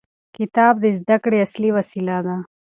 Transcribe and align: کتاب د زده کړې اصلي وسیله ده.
کتاب 0.37 0.73
د 0.83 0.85
زده 0.99 1.17
کړې 1.23 1.37
اصلي 1.47 1.69
وسیله 1.77 2.17
ده. 2.25 2.35